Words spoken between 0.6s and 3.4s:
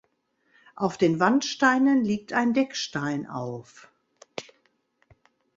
Auf den Wandsteinen liegt ein Deckstein